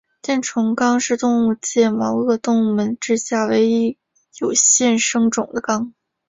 [0.23, 3.99] 箭虫纲是动物界毛颚动物门之下唯一
[4.39, 5.93] 有现生种的纲。